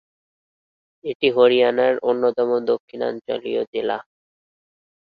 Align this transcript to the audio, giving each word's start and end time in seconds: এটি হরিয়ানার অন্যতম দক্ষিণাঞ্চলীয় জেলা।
এটি 1.03 1.27
হরিয়ানার 1.35 1.93
অন্যতম 2.09 2.49
দক্ষিণাঞ্চলীয় 2.71 3.61
জেলা। 3.73 3.97